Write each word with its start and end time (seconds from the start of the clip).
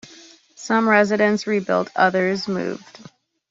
Some 0.55 0.89
residents 0.89 1.45
rebuilt, 1.45 1.91
others 1.95 2.47
moved. 2.47 3.07